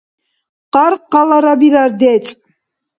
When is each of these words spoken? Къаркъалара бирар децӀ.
Къаркъалара 0.73 1.53
бирар 1.59 1.91
децӀ. 1.99 2.29